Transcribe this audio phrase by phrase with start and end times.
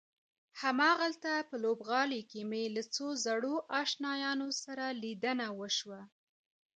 [0.61, 6.01] هماغلته په لوبغالي کې مې له څو زړو آشنایانو سره لیدنه وشوه.